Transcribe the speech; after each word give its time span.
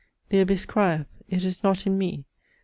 The 0.29 0.39
abyss 0.39 0.65
crieth; 0.65 1.05
it 1.29 1.45
is 1.45 1.61
not 1.61 1.85
in 1.85 1.95
me! 1.95 2.25